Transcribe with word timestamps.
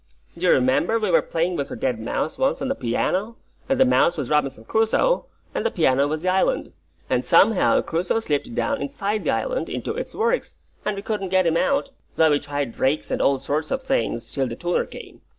Do 0.35 0.47
you 0.47 0.51
remember 0.51 0.97
we 0.97 1.11
were 1.11 1.21
playing 1.21 1.57
with 1.57 1.69
a 1.69 1.75
dead 1.75 1.99
mouse 1.99 2.39
once 2.39 2.59
on 2.59 2.69
the 2.69 2.73
piano, 2.73 3.37
and 3.69 3.79
the 3.79 3.85
mouse 3.85 4.17
was 4.17 4.31
Robinson 4.31 4.65
Crusoe, 4.65 5.27
and 5.53 5.63
the 5.63 5.69
piano 5.69 6.07
was 6.07 6.23
the 6.23 6.29
island, 6.29 6.73
and 7.07 7.23
somehow 7.23 7.79
Crusoe 7.81 8.19
slipped 8.19 8.55
down 8.55 8.81
inside 8.81 9.23
the 9.25 9.29
island, 9.29 9.69
into 9.69 9.93
its 9.93 10.15
works, 10.15 10.55
and 10.85 10.95
we 10.95 11.03
couldn't 11.03 11.29
get 11.29 11.45
him 11.45 11.55
out, 11.55 11.91
though 12.15 12.31
we 12.31 12.39
tried 12.39 12.79
rakes 12.79 13.11
and 13.11 13.21
all 13.21 13.37
sorts 13.37 13.69
of 13.69 13.83
things, 13.83 14.31
till 14.31 14.47
the 14.47 14.55
tuner 14.55 14.85
came. 14.87 15.21